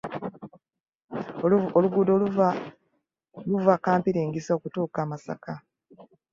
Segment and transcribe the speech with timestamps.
[1.77, 2.13] Oluguudo
[3.51, 5.53] luva Kampiringisa kutuuka Masaka.